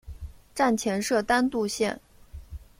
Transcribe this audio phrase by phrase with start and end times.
[0.55, 2.01] 站前设单渡线。